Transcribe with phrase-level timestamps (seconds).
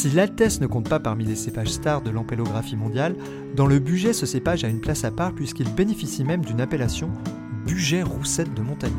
[0.00, 3.14] Si l'Altesse ne compte pas parmi les cépages stars de l'ampélographie mondiale,
[3.54, 7.10] dans le budget ce cépage a une place à part puisqu'il bénéficie même d'une appellation
[7.66, 8.96] Buget Roussette de Montagneux.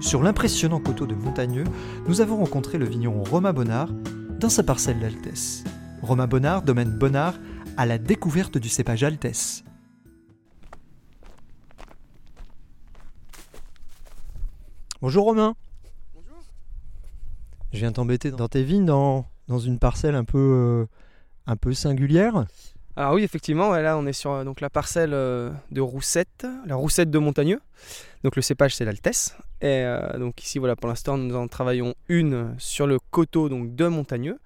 [0.00, 1.64] Sur l'impressionnant coteau de Montagneux,
[2.08, 3.90] nous avons rencontré le vigneron Romain Bonnard
[4.40, 5.62] dans sa parcelle d'Altesse.
[6.00, 7.34] Romain Bonnard, domaine Bonnard,
[7.76, 9.62] à la découverte du cépage Altesse.
[15.02, 15.54] Bonjour Romain.
[16.14, 16.38] Bonjour.
[17.74, 20.86] Je viens t'embêter dans tes vignes, dans, dans une parcelle un peu, euh,
[21.46, 22.46] un peu singulière.
[22.96, 26.76] Alors oui, effectivement, là on est sur euh, donc, la parcelle euh, de Roussette, la
[26.76, 27.60] Roussette de Montagneux.
[28.22, 29.36] Donc le cépage c'est l'Altesse.
[29.60, 33.74] Et euh, donc ici voilà, pour l'instant nous en travaillons une sur le coteau donc,
[33.74, 34.38] de Montagneux,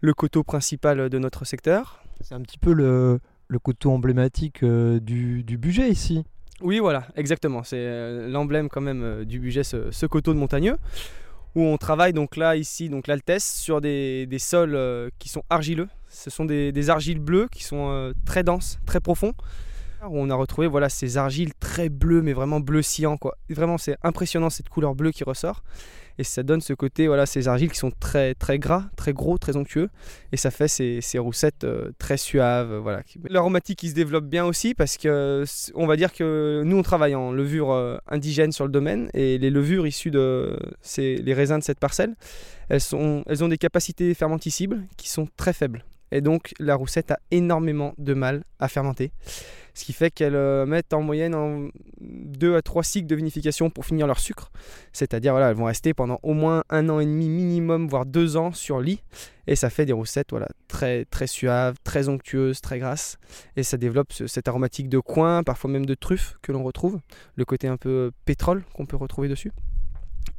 [0.00, 2.02] le coteau principal de notre secteur.
[2.20, 6.24] C'est un petit peu le, le coteau emblématique euh, du, du budget ici.
[6.60, 10.76] Oui voilà, exactement, c'est euh, l'emblème quand même du budget, ce, ce coteau de Montagneux,
[11.56, 15.88] où on travaille donc là ici, donc l'Altesse, sur des, sols euh, qui sont argileux.
[16.08, 19.32] Ce sont des, des argiles bleues qui sont euh, très denses, très profonds.
[20.02, 22.82] On a retrouvé voilà, ces argiles très bleues, mais vraiment bleu.
[23.20, 23.36] Quoi.
[23.50, 25.62] Vraiment, c'est impressionnant cette couleur bleue qui ressort.
[26.18, 29.36] Et ça donne ce côté, voilà, ces argiles qui sont très, très gras, très gros,
[29.36, 29.90] très onctueux.
[30.32, 32.72] Et ça fait ces, ces roussettes euh, très suaves.
[32.72, 33.02] euh, Voilà.
[33.28, 37.14] L'aromatique qui se développe bien aussi parce que on va dire que nous, on travaille
[37.14, 39.10] en levure euh, indigène sur le domaine.
[39.12, 40.58] Et les levures issues de
[40.96, 42.14] les raisins de cette parcelle,
[42.68, 42.80] elles,
[43.26, 45.84] elles ont des capacités fermenticibles qui sont très faibles.
[46.12, 49.10] Et donc, la roussette a énormément de mal à fermenter.
[49.74, 51.68] Ce qui fait qu'elles euh, mettent en moyenne en
[52.00, 54.50] 2 à 3 cycles de vinification pour finir leur sucre.
[54.94, 58.38] C'est-à-dire, voilà, elles vont rester pendant au moins un an et demi minimum, voire deux
[58.38, 59.02] ans sur lit.
[59.46, 63.18] Et ça fait des roussettes voilà, très, très suaves, très onctueuses, très grasses.
[63.56, 66.98] Et ça développe ce- cette aromatique de coin, parfois même de truffe que l'on retrouve.
[67.34, 69.52] Le côté un peu pétrole qu'on peut retrouver dessus.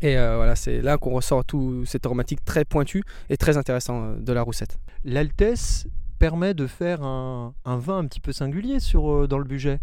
[0.01, 4.03] Et euh, voilà, c'est là qu'on ressort tout cette aromatique très pointue et très intéressant
[4.03, 4.77] euh, de la roussette.
[5.03, 5.87] L'Altesse
[6.19, 9.79] permet de faire un, un vin un petit peu singulier sur, euh, dans le budget.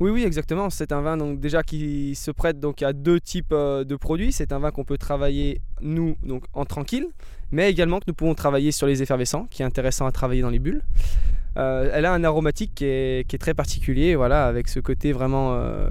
[0.00, 0.70] Oui, oui, exactement.
[0.70, 4.32] C'est un vin donc déjà qui se prête donc à deux types euh, de produits.
[4.32, 7.06] C'est un vin qu'on peut travailler nous donc en tranquille,
[7.52, 10.50] mais également que nous pouvons travailler sur les effervescents, qui est intéressant à travailler dans
[10.50, 10.82] les bulles.
[11.56, 15.88] Euh, elle a un aromatique qui est, très particulier, voilà, avec ce côté vraiment euh,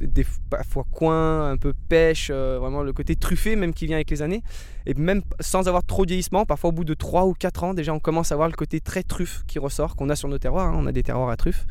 [0.00, 4.10] des parfois coin, un peu pêche, euh, vraiment le côté truffé même qui vient avec
[4.10, 4.42] les années,
[4.84, 7.72] et même sans avoir trop de vieillissement, parfois au bout de 3 ou 4 ans
[7.74, 10.38] déjà on commence à voir le côté très truffe qui ressort qu'on a sur nos
[10.38, 10.68] terroirs.
[10.68, 10.76] hein.
[10.78, 11.66] On a des terroirs à truffes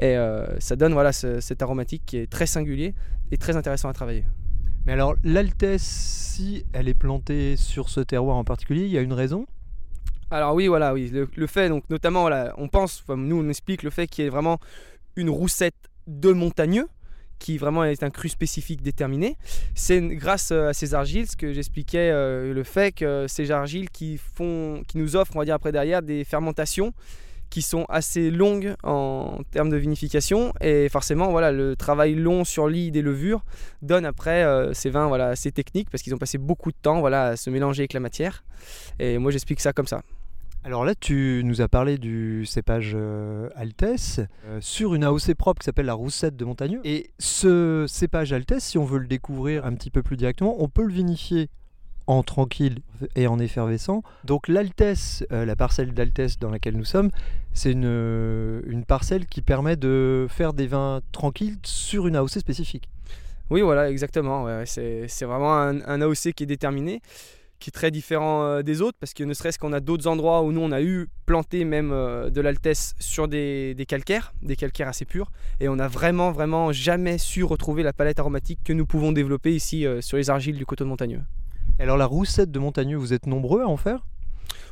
[0.00, 2.94] et euh, ça donne voilà ce- cet aromatique qui est très singulier
[3.30, 4.24] et très intéressant à travailler.
[4.86, 9.02] Mais alors, l'Altesse, si elle est plantée sur ce terroir en particulier, il y a
[9.02, 9.46] une raison?
[10.30, 12.28] Alors oui, voilà, oui, le, fait, donc notamment,
[12.58, 14.58] on pense, nous on explique le fait qu'il y ait vraiment
[15.16, 15.74] une roussette
[16.06, 16.88] de montagneux,
[17.38, 19.36] qui vraiment est un cru spécifique déterminé.
[19.74, 23.90] C'est grâce euh, à ces argiles, ce que j'expliquais, euh, le fait que ces argiles
[23.90, 26.92] qui font, qui nous offrent, on va dire après derrière, des fermentations
[27.50, 30.52] qui sont assez longues en termes de vinification.
[30.60, 33.42] Et forcément voilà le travail long sur lit des levures
[33.80, 37.00] donne après euh, ces vins voilà assez techniques parce qu'ils ont passé beaucoup de temps
[37.00, 38.44] voilà à se mélanger avec la matière.
[38.98, 40.02] Et moi j'explique ça comme ça
[40.64, 45.60] Alors là, tu nous as parlé du cépage euh, Altesse euh, sur une AOC propre
[45.60, 46.80] qui s'appelle la Roussette de Montagneux.
[46.84, 50.68] Et ce cépage Altesse, si on veut le découvrir un petit peu plus directement, on
[50.68, 51.48] peut le vinifier
[52.06, 52.80] en tranquille
[53.14, 54.02] et en effervescent.
[54.24, 57.10] Donc l'Altesse, euh, la parcelle d'Altesse dans laquelle nous sommes,
[57.52, 62.88] c'est une, parcelle qui permet de faire des vins tranquilles sur une AOC spécifique.
[63.50, 64.46] Oui, voilà, exactement.
[64.66, 67.00] c'est vraiment un AOC qui est déterminé,
[67.58, 70.42] qui est très différent euh, des autres, parce que ne serait-ce qu'on a d'autres endroits
[70.42, 74.56] où nous, on a eu planté même euh, de l'altesse sur des, des calcaires, des
[74.56, 78.72] calcaires assez purs, et on n'a vraiment, vraiment jamais su retrouver la palette aromatique que
[78.72, 81.22] nous pouvons développer ici euh, sur les argiles du coteau de Montagneux.
[81.78, 84.04] Alors la Roussette de Montagneux, vous êtes nombreux à en faire?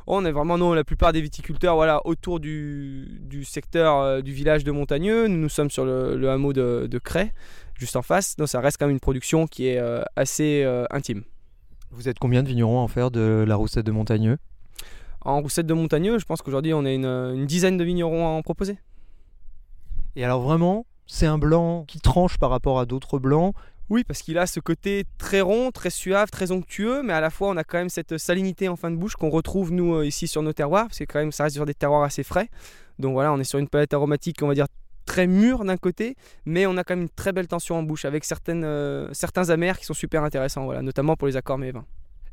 [0.08, 4.20] Oh, on est vraiment, non, la plupart des viticulteurs voilà, autour du, du secteur euh,
[4.20, 5.26] du village de Montagneux.
[5.26, 7.32] Nous, nous sommes sur le, le hameau de, de Cray,
[7.74, 8.36] juste en face.
[8.36, 11.24] Donc ça reste quand même une production qui est euh, assez euh, intime.
[11.90, 14.38] Vous êtes combien de vignerons à en faire de la Roussette de Montagneux?
[15.22, 18.30] En roussette de Montagneux, je pense qu'aujourd'hui on est une, une dizaine de vignerons à
[18.30, 18.78] en proposer.
[20.14, 23.54] Et alors vraiment, c'est un blanc qui tranche par rapport à d'autres blancs?
[23.88, 27.30] Oui, parce qu'il a ce côté très rond, très suave, très onctueux, mais à la
[27.30, 30.06] fois on a quand même cette salinité en fin de bouche qu'on retrouve nous euh,
[30.06, 32.48] ici sur nos terroirs, parce que quand même ça reste sur des terroirs assez frais.
[32.98, 34.66] Donc voilà, on est sur une palette aromatique, on va dire
[35.16, 36.14] très mûre d'un côté,
[36.44, 39.48] mais on a quand même une très belle tension en bouche avec certaines, euh, certains
[39.48, 41.72] amers qui sont super intéressants, voilà, notamment pour les accords mais.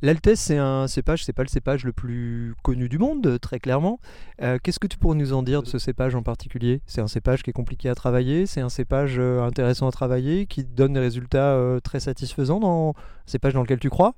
[0.01, 4.01] L'Altesse, c'est un cépage, c'est pas le cépage le plus connu du monde, très clairement.
[4.41, 6.81] Euh, Qu'est-ce que tu pourrais nous en dire de ce cépage en particulier?
[6.87, 10.45] C'est un cépage qui est compliqué à travailler, c'est un cépage euh, intéressant à travailler,
[10.45, 12.93] qui donne des résultats très satisfaisants dans un
[13.27, 14.13] cépage dans lequel tu crois?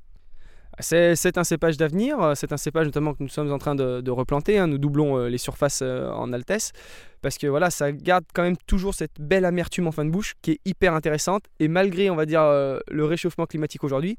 [0.79, 4.11] C'est un cépage d'avenir, euh, c'est un cépage notamment que nous sommes en train de,
[4.11, 4.67] replanter, hein.
[4.67, 6.73] nous doublons euh, les surfaces euh, en altesse,
[7.21, 10.35] parce que voilà, ça garde quand même toujours cette belle amertume en fin de bouche
[10.41, 14.17] qui est hyper intéressante, et malgré on va dire le réchauffement climatique aujourd'hui,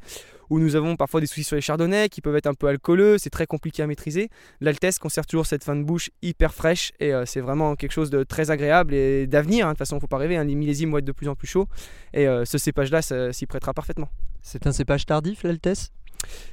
[0.48, 3.18] où nous avons parfois des soucis sur les chardonnays qui peuvent être un peu alcooleux,
[3.18, 4.30] c'est très compliqué à maîtriser,
[4.60, 8.24] l'altesse conserve toujours cette fin de bouche hyper fraîche, et c'est vraiment quelque chose de
[8.24, 9.70] très agréable et d'avenir, hein.
[9.70, 11.46] de toute façon faut pas rêver, hein, les millésimes vont être de plus en plus
[11.46, 11.68] chauds,
[12.14, 14.08] et ce cépage-là s'y prêtera parfaitement.
[14.42, 15.92] C'est un cépage tardif, l'Altesse?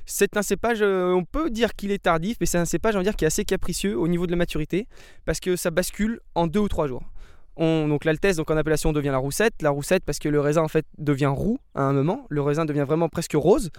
[0.05, 2.99] C'est un cépage, euh, on peut dire qu'il est tardif, mais c'est un cépage, on
[2.99, 4.87] va dire, qui est assez capricieux au niveau de la maturité,
[5.25, 7.03] parce que ça bascule en deux ou trois jours.
[7.57, 9.61] On- donc l'altesse, donc en appellation, devient la roussette.
[9.61, 12.25] La roussette parce que le raisin en fait devient roux à un moment.
[12.29, 13.69] Le raisin devient vraiment presque rose,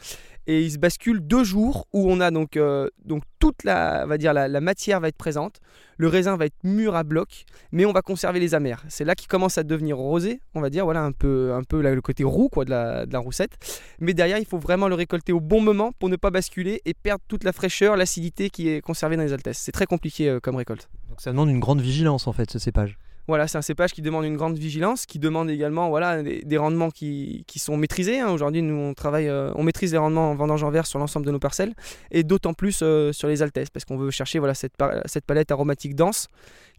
[0.47, 4.19] et il se bascule deux jours où on a donc euh, donc toute la, va
[4.19, 5.61] dire la, matière va être présente.
[5.97, 8.83] Le raisin va être mûr à bloc, mais on va conserver les amers.
[8.89, 11.83] C'est là qu'il commence à devenir rosé, on va dire, voilà un peu un peu
[11.83, 13.53] le côté roux quoi de la, de la roussette.
[14.01, 16.95] Mais derrière, il faut vraiment le récolter au bon moment pour ne pas basculer et
[16.95, 19.59] perdre toute la fraîcheur, l'acidité qui est conservée dans les altesses.
[19.59, 20.89] C'est très compliqué euh, comme récolte.
[21.09, 22.99] Donc ça demande une grande vigilance en fait, ce cépage.
[23.27, 26.57] Voilà, c'est un cépage qui demande une grande vigilance, qui demande également voilà, des, des
[26.59, 28.21] rendements qui, qui sont maîtrisés.
[28.21, 28.31] hein.
[28.31, 31.25] Aujourd'hui, nous, on travaille, euh, on maîtrise les rendements en vendange en verre sur l'ensemble
[31.25, 31.73] de nos parcelles,
[32.11, 34.75] et d'autant plus euh, sur les altesses, parce qu'on veut chercher voilà, cette,
[35.07, 36.29] cette palette aromatique dense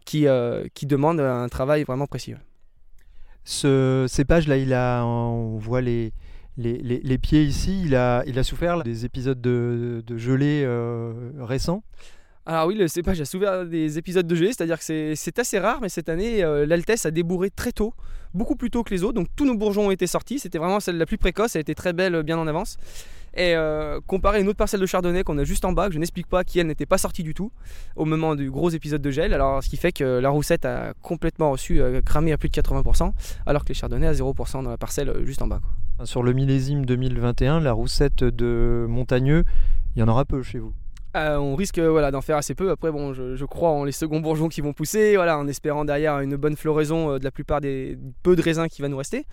[0.04, 2.34] qui, euh, qui demande un travail vraiment précis.
[3.42, 6.12] Ce cépage là, il a, on voit les,
[6.56, 10.64] les, les- les pieds ici, il a, il a souffert des épisodes de, de gelée
[11.40, 11.82] récents.
[12.48, 15.80] Alors oui, le cépage a souffert des épisodes de gelée, c'est-à-dire que c'est- assez rare,
[15.82, 17.92] mais cette année, euh, l'Altesse a débourré très tôt,
[18.34, 19.14] beaucoup plus tôt que les autres.
[19.14, 21.74] Donc tous nos bourgeons ont été sortis, c'était vraiment celle la plus précoce, elle était
[21.74, 22.76] très belle, euh, bien en avance.
[23.34, 25.94] Et euh, comparé à une autre parcelle de chardonnay qu'on a juste en bas, que
[25.94, 27.50] je n'explique pas, qui elle n'était pas sortie du tout
[27.96, 29.34] au moment du gros épisode de gel.
[29.34, 33.12] Alors ce qui fait que la roussette a complètement reçu, cramé à plus de 80%,
[33.44, 35.60] alors que les chardonnays à 0% dans la parcelle juste en bas.
[36.04, 39.42] Sur le millésime 2021, la roussette de Montagneux,
[39.96, 40.72] il y en aura peu chez vous.
[41.16, 42.70] Euh, on risque euh, voilà, d'en faire assez peu.
[42.70, 46.20] Après, bon, je, crois en les seconds bourgeons qui vont pousser, voilà, en espérant derrière
[46.20, 49.24] une bonne floraison euh, de la plupart des peu de raisins qui va nous rester.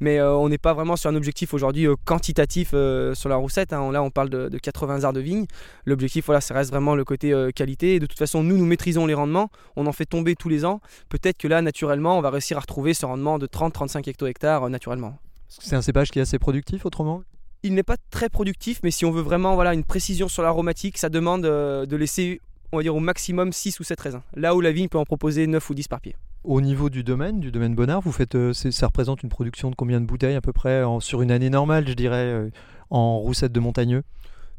[0.00, 3.72] Mais on n'est pas vraiment sur un objectif aujourd'hui quantitatif sur la roussette.
[3.72, 3.90] hein.
[3.92, 5.46] Là, on parle de, de 80 arts de vigne.
[5.84, 7.98] L'objectif, voilà, ça reste vraiment le côté qualité.
[7.98, 9.50] De toute façon, nous, nous maîtrisons les rendements.
[9.76, 10.80] On en fait tomber tous les ans.
[11.08, 15.18] Peut-être que là, naturellement, on va réussir à retrouver ce rendement de 30-35 hecto-hectares naturellement.
[15.48, 17.22] C'est un cépage qui est assez productif autrement?
[17.62, 20.98] Il n'est pas très productif, mais si on veut vraiment voilà, une précision sur l'aromatique,
[20.98, 22.40] ça demande euh, de laisser,
[22.72, 24.22] on va dire au maximum 6 ou 7 raisins.
[24.34, 26.16] Là où la vigne peut en proposer 9 ou 10 par pied.
[26.42, 29.74] Au niveau du domaine, du domaine Bonnard, vous faites, euh, ça représente une production de
[29.74, 32.50] combien de bouteilles à peu près en- sur une année normale, je dirais, euh,
[32.88, 34.02] en roussette de Montagneux?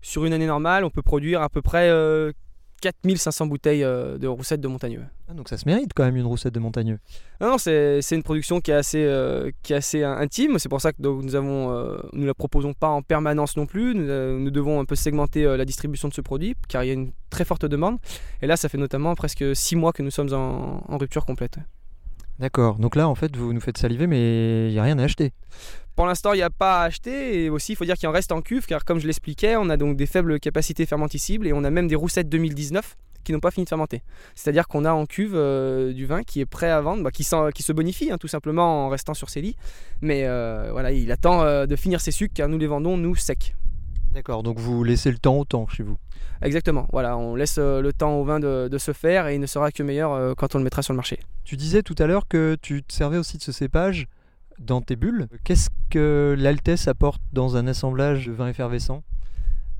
[0.03, 1.89] Sur une année normale, on peut produire à peu près
[2.81, 5.06] 4500 bouteilles euh, de roussettes de montagneux.
[5.31, 7.00] Ah, Donc ça se mérite quand même une roussette de Montagneux.
[7.39, 10.60] Non, non, c'est une production qui est assez, euh, qui est assez intime.
[10.60, 13.65] C'est pour ça que donc, nous avons, euh, nous la proposons pas en permanence non
[13.65, 13.96] plus.
[13.96, 16.89] Nous, euh, nous devons un peu segmenter la distribution de ce produit, car il y
[16.89, 17.98] a une très forte demande.
[18.41, 21.58] Et là, ça fait notamment presque 6 mois que nous sommes en, en rupture complète.
[22.41, 25.03] D'accord, donc là en fait vous nous faites saliver mais il n'y a rien à
[25.03, 25.31] acheter.
[25.95, 28.12] Pour l'instant, il n'y a pas à acheter et aussi il faut dire qu'il en
[28.12, 31.53] reste en cuve car comme je l'expliquais, on a donc des faibles capacités fermenticibles et
[31.53, 34.01] on a même des roussettes 2019 qui n'ont pas fini de fermenter.
[34.33, 37.24] C'est-à-dire qu'on a en cuve euh, du vin qui est prêt à vendre, bah, qui,
[37.24, 39.55] se bonifie hein, tout simplement en restant sur ses lits.
[40.01, 43.15] Mais euh, voilà, il attend euh, de finir ses sucres car nous les vendons nous
[43.15, 43.53] secs.
[44.13, 45.98] D'accord, donc vous laissez le temps au temps chez vous.
[46.41, 49.39] Exactement, voilà, on laisse euh, le temps au vin de, de se faire et il
[49.39, 51.20] ne sera que meilleur euh, quand on le mettra sur le marché.
[51.44, 54.08] Tu disais tout à l'heure que tu te servais aussi de ce cépage
[54.60, 55.27] dans tes bulles.
[55.44, 59.03] Qu'est-ce que l'Altesse apporte dans un assemblage de vin effervescent?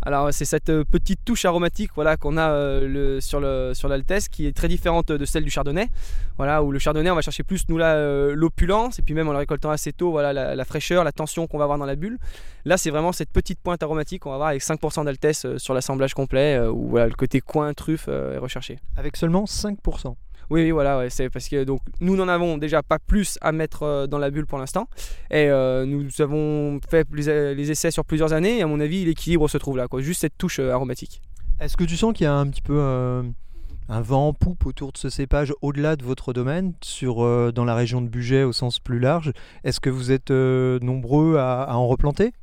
[0.04, 3.88] Alors c'est cette euh, petite touche aromatique voilà, qu'on a euh, le- sur, le, sur
[3.88, 5.90] l'Altesse qui est très différente de celle du Chardonnay.
[6.38, 9.28] Voilà, où le Chardonnay on va chercher plus nous là euh, l'opulence et puis même
[9.28, 11.96] en le récoltant assez tôt voilà, la, fraîcheur, la tension qu'on va avoir dans la
[11.96, 12.18] bulle.
[12.66, 16.14] Là c'est vraiment cette petite pointe aromatique qu'on va avoir avec 5% d'Altesse sur l'assemblage
[16.14, 18.80] complet où voilà, le côté coin truffe est recherché.
[18.98, 20.16] Avec seulement 5%.
[20.52, 23.84] Oui, oui, voilà, c'est parce que donc nous n'en avons déjà pas plus à mettre
[23.84, 24.90] euh, dans la bulle pour l'instant,
[25.30, 28.58] et euh, nous avons fait les, essais sur plusieurs années.
[28.58, 30.02] Et à mon avis, l'équilibre se trouve là, quoi.
[30.02, 31.22] Juste cette touche euh, aromatique.
[31.62, 34.92] Est-ce que tu sens qu'il y a un petit peu un vent en poupe autour
[34.92, 38.80] de ce cépage au-delà de votre domaine, sur, dans la région de Bugey au sens
[38.80, 39.32] plus large?
[39.64, 42.34] Est-ce que vous êtes nombreux à en replanter?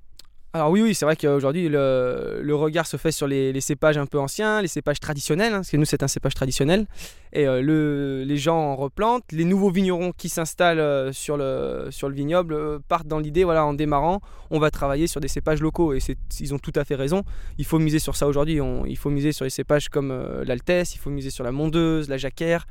[0.55, 4.07] Alors oui, oui, c'est vrai qu'aujourd'hui le, le regard se fait sur les, cépages un
[4.07, 6.87] peu anciens, les cépages traditionnels, hein, parce que nous c'est un cépage traditionnel.
[7.35, 9.31] Et euh, le, les gens en replantent.
[9.31, 13.45] Les nouveaux vignerons qui s'installent euh, sur, le, sur le vignoble euh, partent dans l'idée,
[13.45, 15.93] voilà, en démarrant, on va travailler sur des cépages locaux.
[15.93, 15.99] Et
[16.40, 17.25] ils ont tout à fait raison.
[17.59, 18.59] Il faut miser sur ça aujourd'hui.
[18.87, 22.17] Il faut miser sur les cépages comme l'Altesse, il faut miser sur la Mondeuse, la
[22.17, 22.67] Jacquère.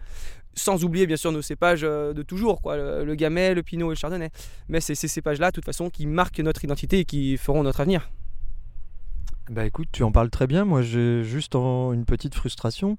[0.58, 3.92] Sans oublier bien sûr nos cépages euh, de toujours, quoi, le, le Gamay, le Pinot
[3.92, 4.32] et le Chardonnay.
[4.70, 7.80] Mais c'est ces cépages-là, de toute façon, qui marquent notre identité et qui feront notre
[7.80, 8.10] avenir.
[9.52, 10.66] Bah écoute, tu en parles très bien.
[10.66, 12.98] Moi, j'ai juste en- une petite frustration.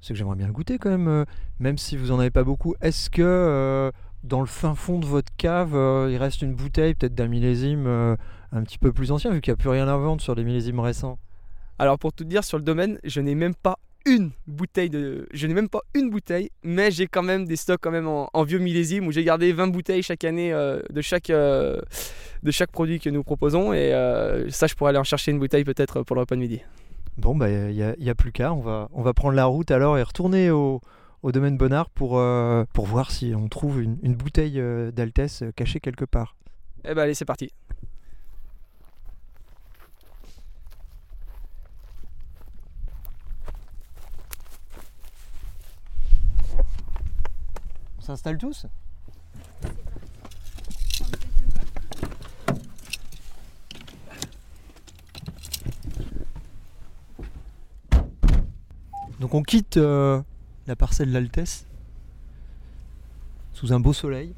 [0.00, 1.24] C'est que j'aimerais bien le goûter quand même, euh,
[1.58, 2.76] même si vous en avez pas beaucoup.
[2.80, 3.90] Est-ce que euh,
[4.22, 7.88] dans le fin fond de votre cave, euh, il reste une bouteille peut-être d'un millésime
[7.88, 10.44] un petit peu plus ancien, vu qu'il n'y a plus rien à vendre sur les
[10.44, 11.18] millésimes récents?
[11.78, 15.26] Alors pour tout dire, sur le domaine, je n'ai même pas une bouteille de...
[15.32, 18.30] Je n'ai même pas une bouteille, mais j'ai quand même des stocks quand même en,
[18.32, 21.80] en vieux millésime où j'ai gardé 20 bouteilles chaque année euh, de, chaque, euh,
[22.42, 23.72] de chaque produit que nous proposons.
[23.72, 26.40] Et euh, ça, je pourrais aller en chercher une bouteille peut-être pour le repas de
[26.40, 26.62] midi.
[27.18, 28.52] Bon, bah il n'y a, y a plus qu'à.
[28.52, 30.80] On va, on va prendre la route alors et retourner au,
[31.22, 32.22] au domaine Bonnard pour,
[32.72, 36.36] pour voir si on trouve une, une bouteille d'Altesse cachée quelque part.
[36.84, 37.50] Eh ben allez, c'est parti.
[48.06, 48.66] S'installe tous
[59.18, 60.22] Donc on quitte euh,
[60.68, 61.66] la parcelle d'Altesse
[63.54, 64.34] sous un beau soleil.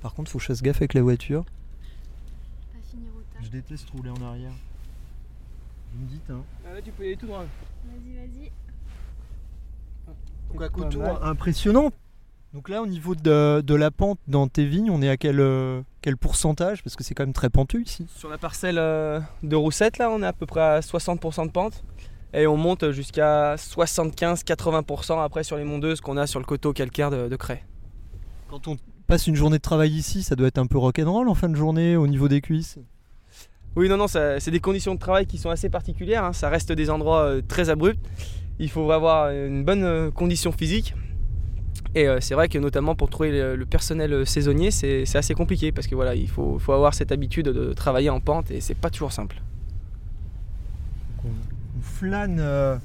[0.00, 1.44] Par contre, faut que je fasse gaffe avec la voiture.
[1.44, 3.42] Pas finir au tard.
[3.42, 4.52] Je déteste rouler en arrière.
[5.92, 6.42] Vous me dites, hein.
[6.64, 7.40] Là, tu peux y aller tout droit.
[7.40, 8.50] Vas-y, vas-y.
[10.54, 11.18] Donc à mal.
[11.22, 11.92] impressionnant.
[12.54, 15.40] Donc là, au niveau de, de la pente dans tes vignes, on est à quel,
[15.40, 16.84] euh, quel pourcentage?
[16.84, 18.06] Parce que c'est quand même très pentu ici.
[18.14, 21.50] Sur la parcelle euh, de Roussette, là, on est à peu près à 60% de
[21.50, 21.82] pente.
[22.32, 27.10] Et on monte jusqu'à 75-80% après sur les mondeuses qu'on a sur le coteau calcaire
[27.10, 27.58] de, de Cray.
[28.48, 28.76] Quand on
[29.08, 31.56] passe une journée de travail ici, ça doit être un peu rock'n'roll en fin de
[31.56, 32.78] journée au niveau des cuisses?
[33.74, 36.22] Oui, non, non, c'est des conditions de travail qui sont assez particulières.
[36.22, 36.32] hein.
[36.32, 37.98] Ça reste des endroits euh, très abrupts.
[38.60, 40.94] Il faut avoir une bonne condition physique.
[41.94, 45.70] Et euh, c'est vrai que notamment pour trouver le, personnel euh, saisonnier, c'est assez compliqué
[45.70, 48.74] parce que voilà, il faut, faut avoir cette habitude de travailler en pente et c'est
[48.74, 49.36] pas toujours simple.
[51.24, 52.76] On, on flâne euh,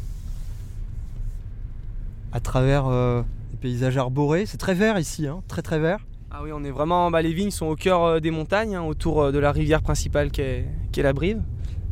[2.32, 4.46] à travers euh, des paysages arborés.
[4.46, 6.06] C'est très vert ici, hein, très très vert.
[6.30, 7.10] Ah oui, on est vraiment.
[7.10, 10.42] Bah, les vignes sont au cœur des montagnes, hein, autour de la rivière principale qui
[10.42, 11.42] est, la Brive.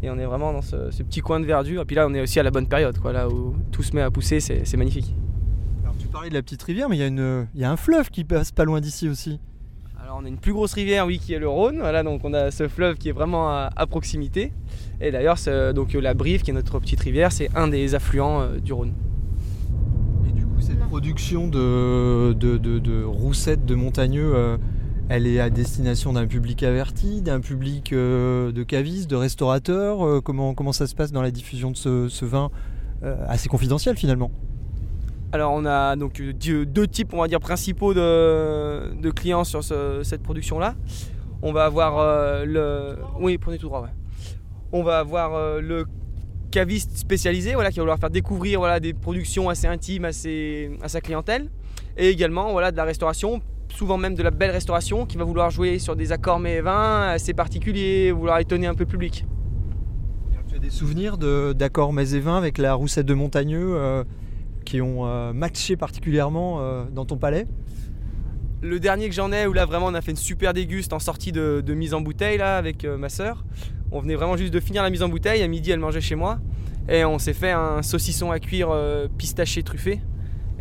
[0.03, 1.81] Et on est vraiment dans ce, ce petit coin de verdure.
[1.81, 3.95] Et puis là, on est aussi à la bonne période, quoi, là où tout se
[3.95, 5.15] met à pousser, c'est magnifique.
[6.17, 8.09] Parlais de la petite rivière, mais il y, a une- il y a un fleuve
[8.09, 9.39] qui passe pas loin d'ici aussi.
[10.01, 11.77] Alors on a une plus grosse rivière, oui, qui est le Rhône.
[11.77, 14.51] Voilà, donc on a ce fleuve qui est vraiment à, à proximité.
[14.99, 15.37] Et d'ailleurs,
[15.75, 18.73] donc euh, la Brive, qui est notre petite rivière, c'est un des affluents euh, du
[18.73, 18.93] Rhône.
[20.27, 24.57] Et du coup, cette production de, de, de- de roussettes de montagneux, euh,
[25.09, 30.03] elle est à destination d'un public averti, d'un public euh, de cavistes, de restaurateurs.
[30.03, 32.49] euh, comment, comment ça se passe dans la diffusion de ce, ce vin
[33.03, 34.31] euh, assez confidentiel finalement?
[35.31, 36.31] Alors on a donc euh,
[36.65, 40.75] deux, types, on va dire, principaux de, de clients sur ce- cette production-là.
[41.41, 42.97] On va avoir euh, le...
[43.19, 43.87] Oui, prenez tout droit.
[44.71, 45.85] On va avoir euh, le
[46.49, 51.01] caviste spécialisé, voilà, qui va vouloir faire découvrir voilà, des productions assez intimes à, sa
[51.01, 51.49] clientèle.
[51.97, 55.49] Et également voilà, de la restauration, souvent même de la belle restauration, qui va vouloir
[55.49, 59.25] jouer sur des accords et vins assez particuliers, vouloir étonner un peu le public.
[60.47, 63.75] Tu as des souvenirs de- d'accords mets et vins avec la roussette de montagneux
[64.67, 67.47] qui ont euh, matché particulièrement euh, dans ton palais
[68.61, 70.99] Le dernier que j'en ai, où là vraiment on a fait une super déguste en
[70.99, 73.45] sortie de, mise en bouteille là avec euh, ma sœur.
[73.91, 76.15] On venait vraiment juste de finir la mise en bouteille, à midi elle mangeait chez
[76.15, 76.39] moi.
[76.89, 80.01] Et on s'est fait un saucisson à cuire euh, pistaché truffé.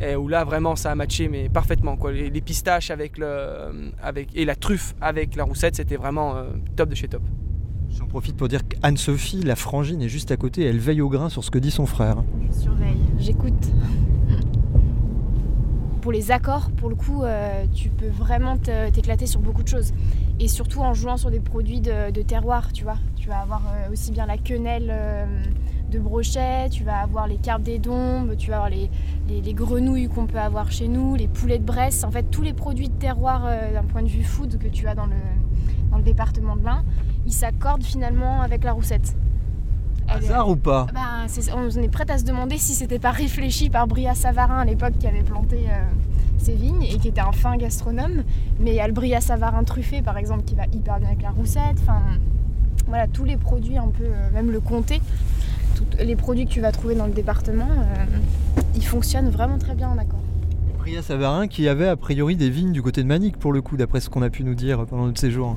[0.01, 2.13] Et où là vraiment ça a matché mais parfaitement quoi.
[2.13, 6.45] Les, pistaches avec le, avec, et la truffe avec la roussette c'était vraiment
[6.77, 7.23] top de chez top.
[7.99, 10.65] J'en profite pour dire qu'Anne-Sophie, la frangine, est juste à côté.
[10.65, 12.23] Elle veille au grain sur ce que dit son frère.
[12.53, 13.55] Je surveille, j'écoute.
[16.03, 19.69] Pour les accords, pour le coup, euh, tu peux vraiment te- t'éclater sur beaucoup de
[19.69, 19.93] choses.
[20.39, 22.95] Et surtout en jouant sur des produits de, de terroir, tu vois.
[23.17, 25.27] Tu vas avoir euh, aussi bien la quenelle euh,
[25.91, 28.89] de brochet, tu vas avoir les carpes des dombes, tu vas avoir les,
[29.29, 32.05] les- les grenouilles qu'on peut avoir chez nous, les poulets de Bresse.
[32.05, 34.87] En fait, tous les produits de terroir euh, d'un point de vue food que tu
[34.87, 35.17] as dans le,
[35.91, 36.85] dans le département de l'Ain,
[37.27, 39.15] ils s'accordent finalement avec la roussette.
[40.09, 42.99] Elle est- Hasard ou pas Ben, c'est- on est prête à se demander si c'était
[43.01, 45.81] pas réfléchi par Bria Savarin à l'époque qui avait planté euh,
[46.39, 48.23] ses vignes et qui était un fin gastronome.
[48.61, 51.23] Mais il y a le Bria Savarin truffé par exemple qui va hyper bien avec
[51.23, 51.77] la roussette.
[51.83, 52.01] Enfin,
[52.87, 55.01] voilà, tous les produits un peu, euh, même le comté,
[55.75, 58.05] tous les produits que tu vas trouver dans le département, euh,
[58.77, 60.21] ils fonctionnent vraiment très bien en accord.
[60.79, 63.77] Bria Savarin qui avait a priori des vignes du côté de Manic pour le coup,
[63.77, 65.57] d'après ce qu'on a pu nous dire pendant notre séjour.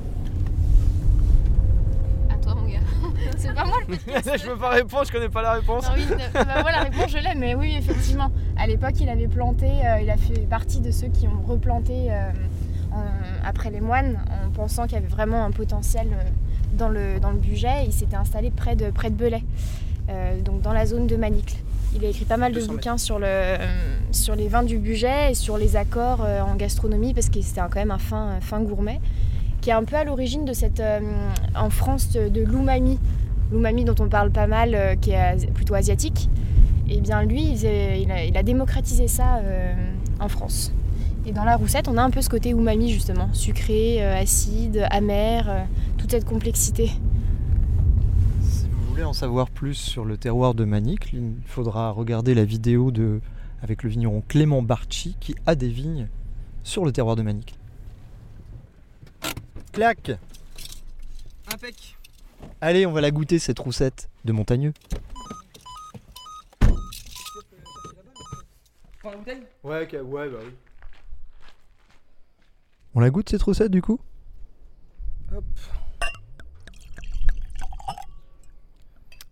[3.38, 3.94] C'est pas moi le
[4.38, 5.84] je peux pas répondre, je connais pas la réponse.
[5.86, 8.30] Non, oui, ne- bah, moi, la réponse je l'ai, mais oui, effectivement.
[8.58, 12.08] À l'époque, il avait planté, euh, il a fait partie de ceux qui ont replanté
[12.10, 12.30] euh,
[12.92, 13.04] en-
[13.46, 16.22] après les moines, en pensant qu'il y avait vraiment un potentiel euh,
[16.74, 17.84] dans le, dans le budget.
[17.86, 19.42] Il s'était installé près de, près de Belay,
[20.10, 21.56] euh, donc dans la zone de Manicle.
[21.92, 22.78] Il a écrit pas mal de 200 mètres.
[22.84, 26.54] bouquins sur, le, euh, sur les vins du budget et sur les accords euh, en
[26.54, 29.00] gastronomie, parce que c'était quand même un fin, fin gourmet,
[29.60, 31.00] qui est un peu à l'origine de cette, euh,
[31.54, 32.98] en France, de, l'umami
[33.52, 36.28] l'umami dont on parle pas mal, euh, qui est plutôt asiatique,
[36.88, 39.74] et bien lui, il, a, démocratisé ça euh,
[40.20, 40.72] en France.
[41.26, 45.66] Et dans la roussette, on a un peu ce côté umami justement, sucré, acide, amer,
[45.98, 46.90] toute cette complexité.
[48.40, 52.44] Si vous voulez en savoir plus sur le terroir de Manicle, il faudra regarder la
[52.44, 53.20] vidéo de,
[53.62, 56.08] avec le vigneron Clément Barchi qui a des vignes
[56.62, 57.59] sur le terroir de Manicle.
[59.72, 60.10] Clac
[61.52, 61.96] Impec.
[62.60, 64.72] Allez, on va la goûter cette roussette de montagneux.
[69.00, 69.42] Prends la bouteille?
[69.62, 70.52] Ouais, ouais, bah oui.
[72.94, 74.00] On la goûte cette roussette du coup?
[75.32, 75.44] Hop.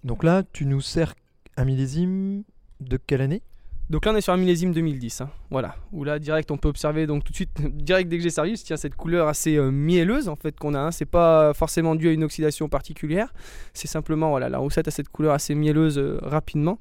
[0.04, 1.14] Donc là, tu nous sers
[1.56, 2.44] un millésime
[2.80, 3.42] de quelle année?
[3.90, 5.30] Donc là on est sur un millésime 2010, hein.
[5.50, 5.74] voilà.
[5.92, 8.52] Où là direct on peut observer donc tout de suite, direct dès que j'ai servi,
[8.54, 10.78] tiens cette couleur assez euh, mielleuse en fait qu'on a.
[10.78, 10.90] hein.
[10.90, 13.32] C'est pas forcément dû à une oxydation particulière,
[13.72, 16.78] c'est simplement voilà la roussette a cette couleur assez mielleuse euh, rapidement,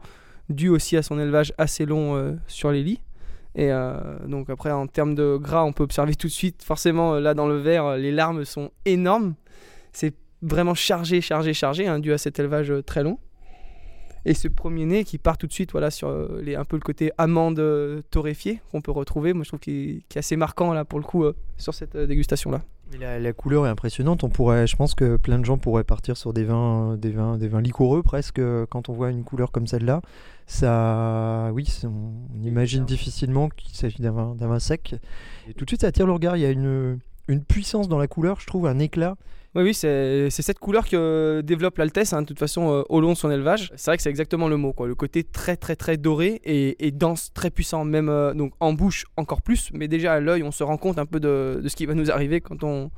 [0.50, 3.02] dû aussi à son élevage assez long euh, sur les lits.
[3.56, 3.72] Et
[4.28, 7.48] donc après en termes de gras on peut observer tout de suite forcément là dans
[7.48, 9.34] le verre les larmes sont énormes.
[9.94, 13.18] C'est vraiment chargé, chargé, chargé, hein, dû à cet élevage très long.
[14.28, 16.76] Et ce premier nez qui part tout de suite voilà, sur euh, les, un peu
[16.76, 20.74] le côté amande euh, torréfiée qu'on peut retrouver, moi je trouve qu'il est, assez marquant
[20.74, 22.62] là pour le coup euh, sur cette euh, dégustation là.
[22.92, 24.26] Mais La, la couleur est impressionnante.
[24.26, 27.38] On pourrait, je pense que plein de gens pourraient partir sur des vins, des vins,
[27.38, 30.02] des vins liquoreux presque quand on voit une couleur comme celle-là.
[30.46, 31.88] Ça, oui, on,
[32.38, 34.96] on imagine difficilement qu'il s'agit d'un vin, d'un vin sec.
[35.50, 36.36] Et tout de suite, ça attire le regard.
[36.36, 39.16] Il y a une, une puissance dans la couleur, je trouve, un éclat.
[39.56, 43.14] Oui, oui, c'est cette couleur que développe l'Altesse, hein, de toute façon, euh, au long
[43.14, 43.72] de son élevage.
[43.76, 44.88] C'est vrai que c'est exactement le mot, quoi.
[44.88, 49.06] Le côté très, très, très doré et, dense, très puissant, même euh, donc en bouche
[49.16, 51.86] encore plus, mais déjà à l'œil, on se rend compte un peu de, ce qui
[51.86, 52.92] va nous arriver quand on,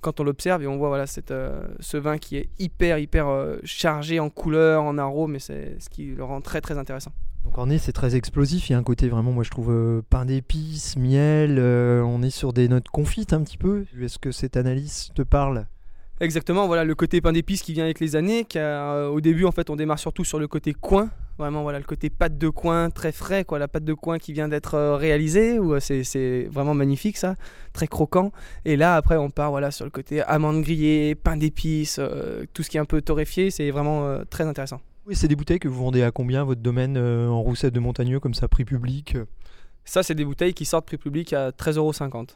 [0.00, 3.56] quand on l'observe et on voit voilà, euh, ce vin qui est hyper, hyper euh,
[3.64, 7.12] chargé en couleur, en arôme, et c'est ce qui le rend très, très intéressant.
[7.46, 8.68] Donc en nez, c'est très explosif.
[8.68, 11.58] Il y a un côté vraiment, moi je trouve, euh, pain d'épices, miel.
[11.60, 13.84] euh, on est sur des notes confites un petit peu.
[14.02, 15.66] Est-ce que cette analyse te parle?
[16.18, 18.44] Exactement, voilà le côté pain d'épices qui vient avec les années.
[18.44, 21.08] Car, euh, au début, en fait, on démarre surtout sur le côté coin.
[21.38, 23.60] Vraiment, voilà le côté pâte de coin très frais, quoi.
[23.60, 25.60] La pâte de coin qui vient d'être réalisée.
[25.60, 27.36] Ou c'est, vraiment magnifique, ça,
[27.72, 28.32] très croquant.
[28.64, 32.00] Et là, après, on part voilà sur le côté amande grillée, pain d'épices,
[32.54, 33.52] tout ce qui est un peu torréfié.
[33.52, 34.80] C'est vraiment très intéressant.
[35.06, 37.80] Oui, c'est des bouteilles que vous vendez à combien votre domaine euh, en roussette de
[37.80, 39.24] montagneux comme ça, prix public euh?
[39.84, 42.30] Ça, c'est des bouteilles qui sortent prix public à 13,50€.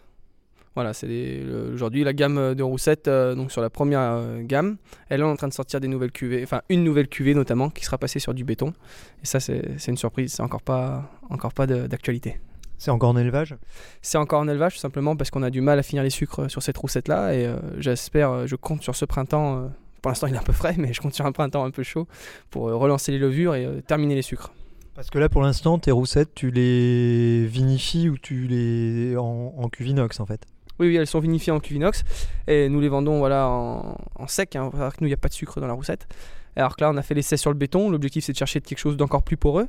[0.76, 1.42] Voilà, c'est
[1.74, 4.76] aujourd'hui la gamme de roussettes, euh, donc sur la première euh, gamme,
[5.08, 7.84] elle est en train de sortir des nouvelles cuvées, enfin une nouvelle cuvée notamment qui
[7.84, 8.72] sera passée sur du béton.
[9.20, 12.38] Et ça, c'est une surprise, c'est encore pas, encore pas de- d'actualité.
[12.78, 13.56] C'est encore en élevage?
[14.00, 16.48] C'est encore en élevage, tout simplement parce qu'on a du mal à finir les sucres
[16.48, 17.34] sur cette roussette-là.
[17.34, 19.70] Et euh, j'espère, euh, je compte sur ce printemps.
[20.02, 21.82] Pour l'instant, il est un peu frais, mais je compte sur un printemps un peu
[21.82, 22.06] chaud
[22.50, 24.52] pour euh, relancer les levures et euh, terminer les sucres.
[24.94, 29.68] Parce que là, pour l'instant, tes roussettes, tu les vinifies ou tu les en, en
[29.68, 30.46] cuvinox en fait?
[30.78, 32.04] Oui, oui, elles sont vinifiées en cuvinox
[32.46, 34.56] et nous les vendons voilà, en, en sec.
[34.56, 36.06] Hein, nous, il n'y a pas de sucre dans la roussette.
[36.56, 37.90] Alors que là, on a fait l'essai sur le béton.
[37.90, 39.68] L'objectif, c'est de chercher quelque chose d'encore plus poreux.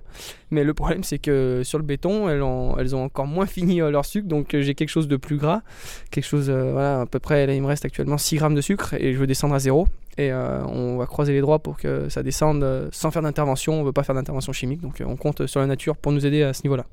[0.50, 4.06] Mais le problème, c'est que sur le béton, elles ont, encore moins fini euh, leur
[4.06, 4.28] sucre.
[4.28, 5.62] Donc, euh, j'ai quelque chose de plus gras.
[6.10, 8.94] Quelque chose, euh, voilà, à peu près, il me reste actuellement 6 grammes de sucre
[8.96, 9.88] et je veux descendre à zéro.
[10.18, 13.76] Et on va croiser les doigts pour que ça descende sans faire d'intervention.
[13.76, 14.82] On ne veut pas faire d'intervention chimique.
[14.82, 16.86] Donc, on compte sur la nature pour nous aider à ce niveau-là.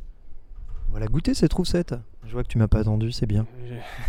[0.99, 1.95] On va la goûter cette roussette.
[2.27, 3.47] Je vois que tu m'as pas attendu, c'est bien.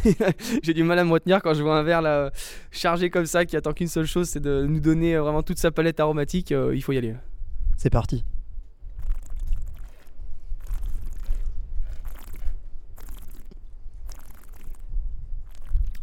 [0.64, 2.32] J'ai du mal à me retenir quand je vois un verre là,
[2.72, 5.60] chargé comme ça qui attend qu'une seule chose, c'est de nous donner euh, vraiment toute
[5.60, 6.52] sa palette aromatique.
[6.52, 7.14] euh, il faut y aller.
[7.78, 8.26] C'est parti.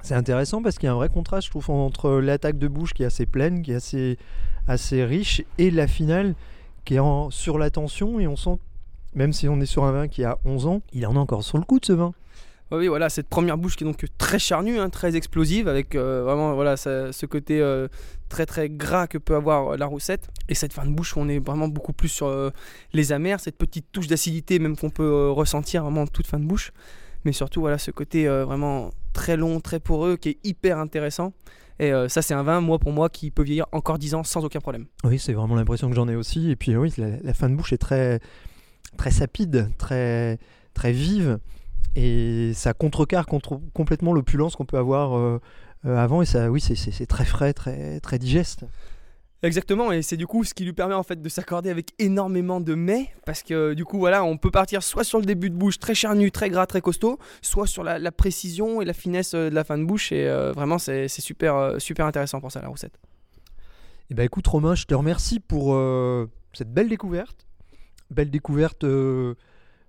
[0.03, 2.95] C'est intéressant parce qu'il y a un vrai contraste, je trouve, entre l'attaque de bouche
[2.95, 4.19] qui est assez pleine, qui est assez,
[4.69, 6.37] assez riche, et la finale
[6.85, 8.21] qui est en, sur la tension.
[8.21, 8.61] Et on sent,
[9.15, 11.43] même si on est sur un vin qui a 11 ans, il en a encore
[11.43, 12.13] sur le coup de ce vin.
[12.73, 16.25] Oui, voilà, cette première bouche qui est donc très charnue, hein, très explosive, avec euh,
[16.25, 17.87] vraiment voilà, ça- ce côté euh,
[18.29, 20.29] très très gras que peut avoir euh, la roussette.
[20.49, 22.51] Et cette fin de bouche où on est vraiment beaucoup plus sur euh,
[22.93, 26.45] les amers, cette petite touche d'acidité même qu'on peut ressentir vraiment en toute fin de
[26.45, 26.73] bouche.
[27.25, 31.33] Mais surtout, voilà, ce côté vraiment très long, très poreux, qui est hyper intéressant.
[31.79, 34.25] Et euh, ça, c'est un vin, moi, pour moi, qui peut vieillir encore 10 ans
[34.25, 34.87] sans aucun problème.
[35.05, 36.51] Oui, c'est vraiment l'impression que j'en ai aussi.
[36.51, 38.21] Et puis oui, la, la fin de bouche est très,
[38.97, 40.39] très sapide, très,
[40.75, 41.39] très vive.
[41.95, 45.41] Et ça contrecarre contre, complètement l'opulence qu'on peut avoir euh,
[45.87, 46.21] euh, avant.
[46.23, 48.65] Et ça, oui, c'est- très frais, très, très digeste.
[49.43, 52.59] Exactement, et c'est du coup ce qui lui permet en fait de s'accorder avec énormément
[52.59, 55.55] de mets, parce que du coup voilà, on peut partir soit sur le début de
[55.55, 59.35] bouche très charnu, très gras, très costaud, soit sur la, la précision et la finesse
[59.35, 62.51] euh, de la fin de bouche, et euh, vraiment c'est super, euh, super intéressant pour
[62.51, 62.99] ça la recette.
[64.11, 67.46] Eh ben écoute Romain, je te remercie pour euh, cette belle découverte.
[68.11, 69.35] Belle découverte euh,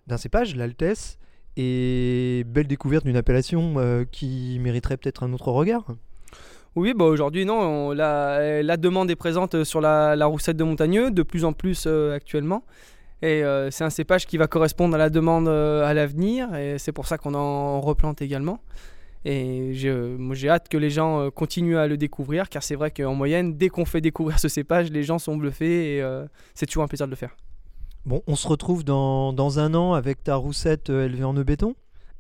[0.08, 1.18] d'un cépage, l'Altesse,
[1.56, 5.86] et belle découverte d'une appellation euh, qui mériterait peut-être un autre regard.
[6.76, 11.24] Oui, bah aujourd'hui non, on- la, demande est présente sur la, roussette de Montagneux, de
[11.24, 12.64] plus en plus euh, actuellement.
[13.24, 16.78] Et euh, c'est un cépage qui va correspondre à la demande euh, à l'avenir, et
[16.78, 18.60] c'est pour ça qu'on en replante également.
[19.26, 23.16] Et j'ai hâte que les gens euh, continuent à le découvrir, car c'est vrai qu'en
[23.16, 26.84] moyenne, dès qu'on fait découvrir ce cépage, les gens sont bluffés, et euh, c'est toujours
[26.84, 27.36] un plaisir de le faire.
[28.06, 31.46] Bon, on se retrouve dans, dans un an avec ta roussette euh, élevée en œuf
[31.46, 31.76] béton.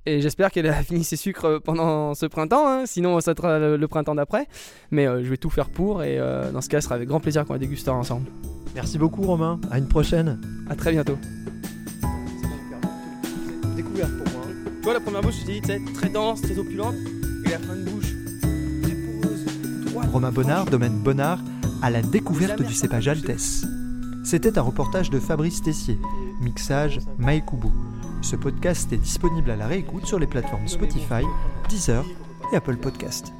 [0.05, 3.77] Et j'espère qu'elle a fini ses sucres pendant ce printemps, hein, sinon ça sera le,
[3.77, 4.47] le printemps d'après.
[4.91, 7.07] Mais euh, je vais tout faire pour, et euh, dans ce cas, ce sera avec
[7.07, 8.29] grand plaisir qu'on la dégustera ensemble.
[8.75, 10.39] Merci beaucoup Romain, à une prochaine.
[10.69, 11.17] À très bientôt.
[13.75, 14.45] Découverte pour moi.
[14.65, 16.95] Tu vois, la première bouche, je tu sais, très dense, très opulente.
[17.45, 18.13] Et la fin de bouche,
[18.83, 19.45] très poreuse,
[19.85, 20.09] droite.
[20.11, 21.39] Romain Bonnard, domaine Bonnard,
[21.81, 23.65] à la découverte du cépage Altesse.
[24.27, 25.97] C'était un reportage de Fabrice Tessier,
[26.41, 27.71] mixage Maekubo.
[28.21, 31.23] Ce podcast est disponible à la réécoute sur les plateformes Spotify,
[31.69, 32.03] Deezer
[32.51, 33.31] et Apple Podcast.